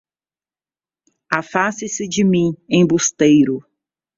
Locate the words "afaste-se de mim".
1.31-2.57